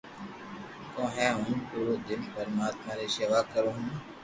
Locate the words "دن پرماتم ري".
2.07-3.07